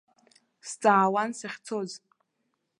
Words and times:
Сҵаауан 0.67 1.29
сахьцоз. 1.39 1.91